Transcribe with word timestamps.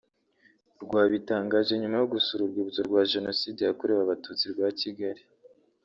rwabitangaje 0.83 1.73
nyuma 1.81 1.97
yo 2.01 2.07
gusura 2.13 2.41
Urwibutso 2.43 2.81
rwa 2.89 3.01
Jenoside 3.11 3.59
yakorewe 3.63 4.01
abatutsi 4.03 4.45
rwa 4.53 4.69
Kigali 4.79 5.23